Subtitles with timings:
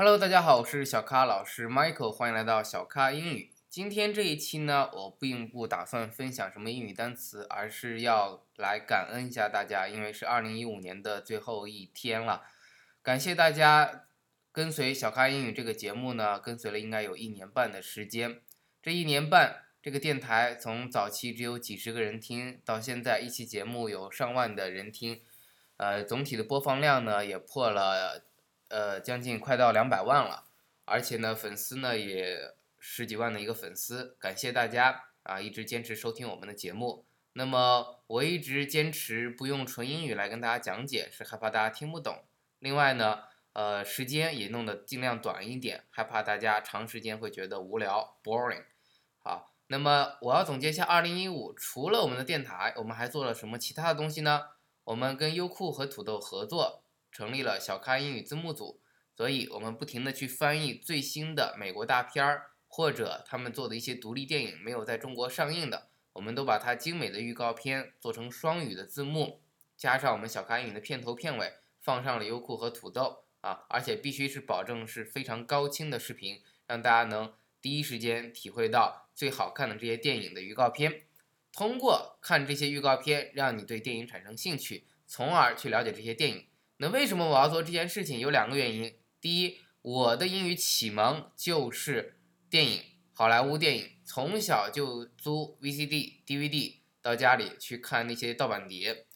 [0.00, 3.50] Hello，大家好，我是小咖老师 Michael，欢迎来到小咖英语。
[3.68, 12.44] 今天这一期呢，我并不打算分享什么英语单词，而是要来感恩一下大家，因为是二零一五年的最后一天了。
[13.02, 14.04] 感谢大家
[14.52, 18.40] 跟随小咖英语这个节目呢，跟随了应该有一年半的时间。
[18.80, 25.22] 这一年半，这个电台从早期只有几十个人听，到现在一期节目有上万的人听，
[25.76, 28.27] 呃，总体的播放量呢也破了。
[28.68, 30.44] 呃，将近快到两百万了，
[30.84, 37.06] 而且呢，粉丝呢也十几万的一个粉丝，感谢大家啊，一直坚持收听我们的节目。
[37.32, 42.24] 那么我一直坚持不用纯英语来跟大家讲解，是害怕大家听不懂。
[42.58, 43.20] 另外呢，
[43.52, 48.64] 呃，时间也弄得尽量短一点，害怕大家长时间会觉得无聊 （boring）。
[49.18, 54.42] 好，那么我要总结一下，二零一五除了我们的电台，我们还做了什么其他的东西呢？
[54.84, 56.82] 我们跟优酷和土豆合作。
[57.10, 58.80] 成立了小咖英语字幕组，
[59.16, 69.42] 所以我们不停的去翻译最新的美国大片儿，或者他们做的一些独立电影没有在中国上映的，我们都把它精美的预告片做成双语的字幕，
[69.76, 81.02] 加上我们小咖英语的片头片尾，放上了优酷和土豆啊，而且必须是保证是非常高清的视频，让大家能第一时间体会到最好看的这些电影的预告片，
[81.52, 86.47] 通过看这些预告片，让你对电影产生兴趣，从而去了解这些电影。
[86.80, 88.20] 那为什么我要做这件事情？
[88.20, 88.96] 有两个原因。
[89.20, 99.06] 第一，我的英语启蒙就是电影，好莱坞电影，从小就租 VCD、DVD 到家里去看那些盗版碟。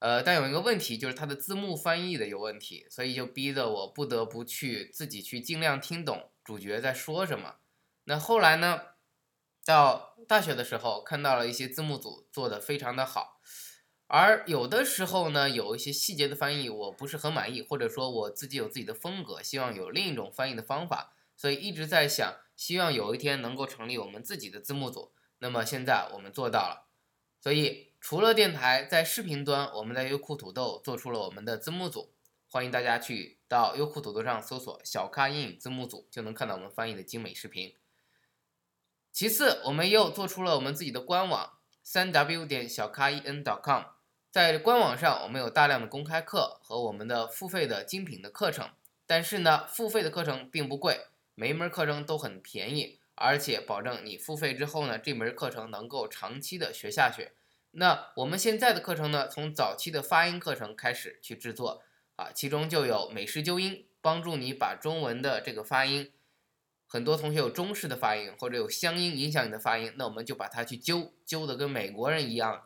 [0.00, 7.56] 呃，但有一个问题，就是它的字幕翻译的有问题，所以就逼得我不得不去自己去尽量听懂主角在说什么。
[8.04, 8.80] 那后来呢，
[9.64, 13.40] 到大学的时候看到了一些字幕组做的非常的好。
[14.08, 25.12] 而有的时候呢，有一些细节的翻译我不是很满意，或者说我自己有自己的风格，希望有另一种翻译的方法，所以一直在想，希望有一天能够成立我们自己的字幕组。
[25.38, 26.86] 那么现在我们做到了，
[27.40, 32.14] 所以除了电台，在视频端，我们在优酷土豆做出了我们的字幕组，
[32.48, 37.74] 欢迎大家去到优酷土豆上搜索“小咖英语字幕组”，就能看到我们翻译的精美视频。
[39.10, 43.95] 其次，我们又做出了我们自己的官网，三 w 点小咖 en dot com。
[44.36, 48.68] 在官网上，我们有大量的公开课和我们的付费的精品的课程，
[49.06, 57.30] 但是呢，付费的课程并不贵，每一门课程都很便宜，而且保证你付费之后呢，这门课程能够长期的学下去。
[57.70, 61.82] 那我们现在的课程呢，从早期的发音课程开始去制作
[62.16, 66.12] 啊，其中就有美式纠音，帮助你把中文的这个发音，
[66.86, 72.64] 很多同学有中式的发音或者有乡音影响你的发音，那我们就把它去纠纠的跟美国人一样。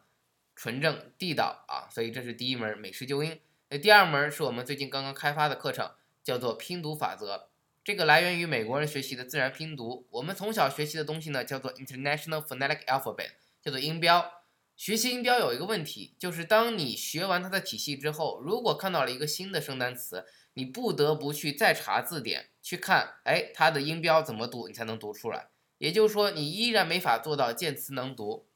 [0.61, 3.41] 纯正地道啊，所以这是第一门美式纠音。
[3.71, 5.91] 那第二门是我们最近刚刚开发的课程，
[6.23, 7.49] 叫做拼读法则。
[7.83, 10.07] 这个来源于美国人学习的自然拼读。
[10.11, 13.31] 我们从小学习的东西呢，叫做 International Phonetic Alphabet，
[13.63, 14.31] 叫做音标。
[14.77, 25.49] 学习音标有一个问题，就是当你学完它的体系之后，如果看到了一个新的生单词，你不得不去再查字典去看，哎，它的音标怎么读，你才能读出来。
[25.79, 28.50] 也就是说，你依然没法做到见词能读。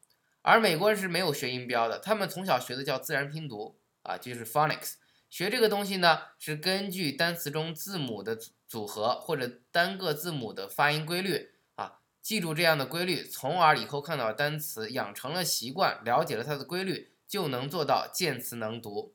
[0.44, 4.96] 而美国人是没有学音标的，他们从小学的叫自然拼读啊，就是 phonics。
[5.30, 8.38] 学这个东西呢，是根据单词中字母的
[8.68, 19.14] 组合或者单个字母的发音规律啊，记住这样的规律，从而以后看到单词养成了习惯，了解了它的规律，就能做到见词能读。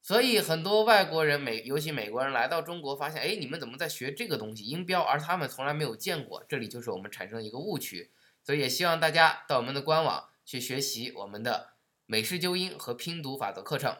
[0.00, 8.10] 所以很多外国人美，尤其美国人来到中国，发现哎，你们怎么在学这个东西音标，而他们从来没有见过，这里就是我们产生一个误区。
[8.44, 11.70] 所以也希望大家到我们的官网去学习我们的
[12.04, 13.96] 美式纠音和拼读法则课程。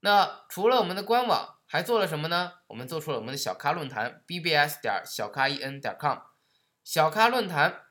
[0.00, 2.52] 那除了我们的官网，还做了什么呢？
[2.68, 6.18] 我们做出了我们的小咖论坛，bbs 点小咖 en 点 com。
[6.84, 7.82] 小咖论坛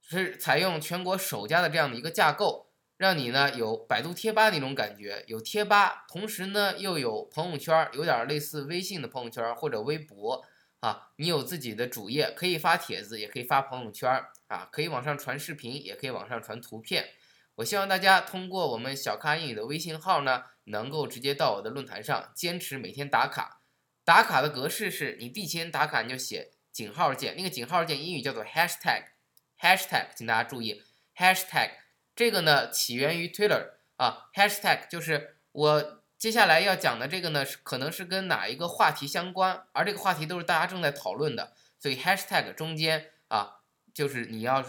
[0.00, 10.44] 是采用全国首家的这样的一个架构，让你呢有百度贴吧那种感觉，有贴吧，同时呢又有朋友圈，有点类似微信的朋友圈或者微博
[10.84, 11.10] 啊。
[11.16, 14.10] 你有自己的主页，可以发帖子，也可以发朋友圈。
[14.48, 17.08] 啊，可以往上传视频，也可以往上传图片。
[17.56, 23.62] 我希望大家通过我们小咖英语的微信号呢，能够直接到我的论坛上，坚持每天打卡。
[24.04, 30.82] 打卡的格式是你第一天打卡你就写井号键，那个井号键英语叫做 hashtag，hashtag，请大家注意
[31.16, 31.70] hashtag
[32.14, 43.56] 这个呢起源于 Twitter 啊，hashtag 就是我接下来要讲的这个呢，是可能是跟哪一个话题相关，而这个话题都是大家正在讨论的，所以 hashtag 中间啊。
[43.92, 44.64] 就是你要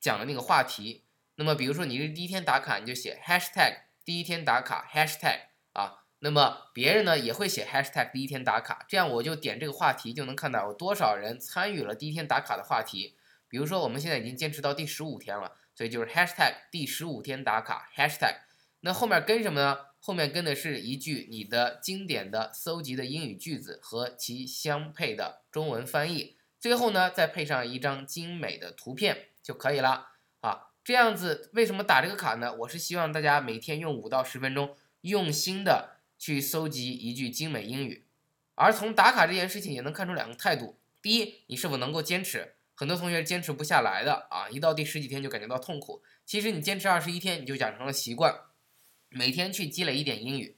[0.00, 1.04] 讲的那个话题，
[1.34, 5.40] 那么比如说你是第一天打卡，你就写 hashtag 第一天打卡 hashtag
[5.74, 13.18] 啊，那么别人呢也会写 hashtag 第一天打卡，这样我就点这个话题就能看到有多少人参与了第一天打卡的话题。
[13.50, 18.36] 比如说我们现在已经坚持到第十五天了，所以就是 hashtag 第十五天打卡 hashtag。
[18.80, 19.89] 那后面跟什么呢？
[20.00, 30.08] 后面跟的是一句你的经典的搜集的英语句子和其相配的中文翻译，最后呢再配上一张精美的图片就可以了
[30.40, 30.70] 啊。
[30.82, 32.52] 这样子为什么打这个卡呢？
[32.60, 36.00] 我是希望大家每天用五到十分钟，用心的。
[36.20, 38.04] 去搜集一句精美英语，
[38.54, 42.56] 而从打卡这件事情也能看出两个态度：第一，你是否能够坚持？
[42.74, 46.02] 很多同学坚持不下来的啊，一到第十几天就感觉到痛苦。
[46.26, 48.38] 其实你坚持二十一天，你就养成了习惯，
[49.10, 50.56] 每天去积累一点英语。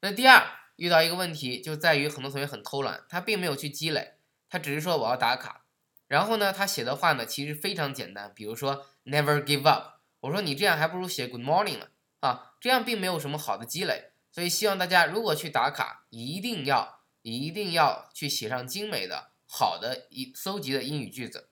[0.00, 0.46] 那第二，
[0.76, 4.14] 遇到一个问题就在于很多同学很偷懒，他并没有去积累，
[4.48, 5.64] 他只是说我要打卡，
[6.06, 11.88] 然后呢，他写的话呢其实非常简单，比如说 Never give up，我说你这样还不如写 Good morning 呢
[12.20, 14.10] 啊，这样并没有什么好的积累。
[14.30, 21.48] 所以希望大家如果去打卡，一定要一定要去写上精美的好的一搜集的英语句子。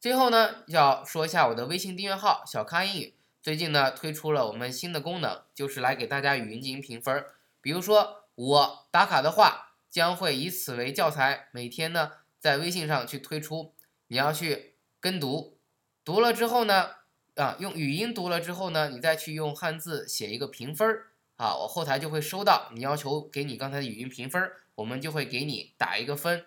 [0.00, 7.26] 最后呢，要说一下我的微信订阅号小咖英语，最近呢推出了我们新的功能，就是来给大家语音进行评分。
[7.60, 13.74] 比如说我打卡的话，将会以此为教材，每天呢在微信上去推出，
[14.06, 15.58] 你要去跟读，
[16.02, 16.92] 读了之后呢，
[17.34, 21.08] 啊用语音读了之后呢，你再去用汉字写一个评分儿。
[21.36, 26.46] 啊，我后台就会收到你要求给你刚才的语音评分，我们就会给你打一个分。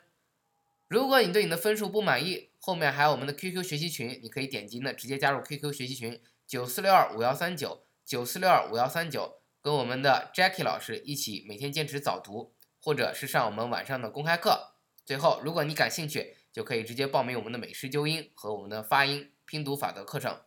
[0.88, 14.76] 如果你对你的分数不满意，后面还有我们的 QQ 学习群，你可以点击呢直接加入 QQ 学习群九四六二五幺三九九四六二五幺三九，跟我们的 Jackie 老师一起每天坚持早读，或者是上我们晚上的公开课。
[15.06, 20.40] 最后，如果你感兴趣，就可以直接报名我们的美式纠音和我们的发音拼读法的课程。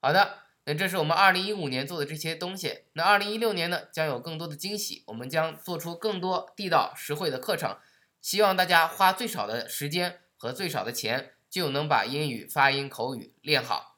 [0.00, 0.40] 好的。
[0.64, 2.82] 那这是我们二零一五年做的这些东西。
[2.92, 7.78] 那二零一六年呢，将有更多的惊喜，我们将做出更多地道实惠的课程，
[8.20, 13.97] 希望大家花最少的时间和最少的钱，就能把英语发音口语练好。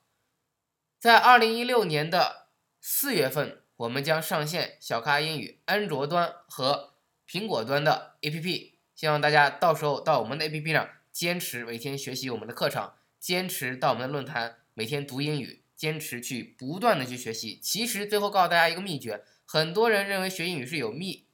[1.01, 2.49] 在二零一六年的
[2.79, 6.93] 四月份，我们将上线小咖英语安卓端和
[7.27, 15.63] 苹果端的 APP，希望大家到时候到我们的 APP 上坚持每天学习我们的课程，坚持到我们的论坛每天读英语。
[15.75, 21.25] 坚持去不断的去学习，其实最后告诉大家一个秘诀，很多人认为学英语是有秘，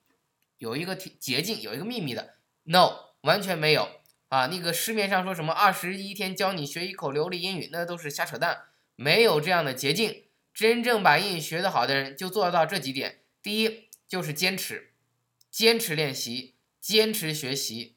[0.59, 2.93] 有一个捷径，有一个秘密的，no，
[3.23, 3.89] 完全没有
[4.29, 4.47] 啊！
[4.47, 8.67] 那个市面上说什么二十一天教你学一口流利英语，那都是瞎扯淡，
[8.97, 10.25] 没有这样的捷径。
[10.53, 14.93] 真正把英语学得好的人就做到这几点：第一就是坚持，
[15.51, 17.97] 坚持练习，坚持学习；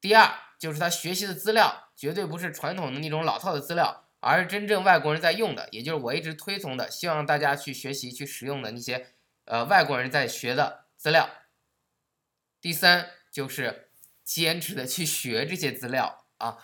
[0.00, 4.02] 第二就是他学习的资料绝对不是传统的那种老套的资料。
[4.20, 11.30] 而是真正外国人在用的，也就是我一直推崇的，希望大家去学习、去使用的那些，呃，外国人在学的资料。
[12.60, 13.90] 第三就是
[14.24, 16.58] 坚持的去学这些资料啊。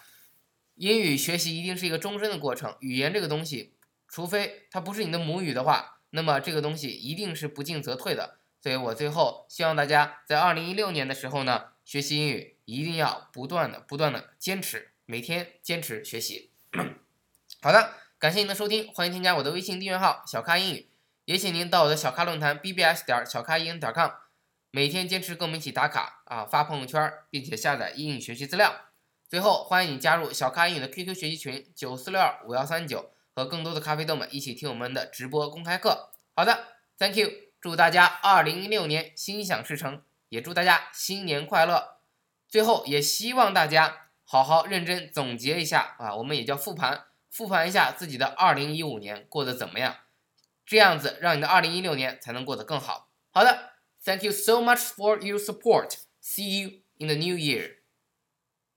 [0.83, 3.73] 英语学习一定是一个终身的过程，语言这个东西，
[4.09, 8.39] 除非它不是你的母语的话，那么这个东西一定是不进则退的。
[8.61, 16.51] 所以我最后希望大家在二零一六年的时候呢，学习英语一定要不断的、不断的坚持，每天坚持学习。
[17.63, 20.89] 好的，感谢您的收听，欢迎添加我的微信订阅号小咖英语，
[21.27, 24.11] 也请您到我的小咖论坛 bbs 点小咖英语点 com，
[24.73, 28.87] 每天坚持跟我们一起打卡啊，发朋友圈，并且下载英语学习资料。
[29.33, 36.11] 最后，欢迎你加入小咖英语的 QQ 学习群九四六二五幺三九，和更多的咖啡豆们一起听我们的直播公开课。
[36.37, 36.67] 好的
[36.99, 41.97] ，Thank you，祝大家二零一六年心想事成，也祝大家新年快乐。
[42.47, 47.07] 最后，也希望大家好好认真总结一下啊，我们也叫复盘。
[47.31, 49.97] 复盘一下自己的二零一五年过得怎么样，
[50.67, 53.09] 这样子让你的二零一六年才能过得更好。
[53.31, 53.71] 好的
[54.05, 55.95] ，Thank you so much for your support.
[56.23, 57.77] See you in the new year.